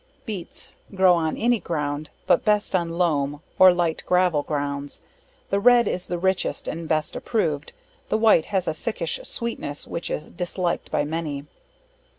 [0.25, 5.01] Beets, grow on any ground, but best on loom, or light gravel grounds;
[5.51, 7.71] the red is the richest and best approved;
[8.09, 11.45] the white has a sickish sweetness, which is disliked by many.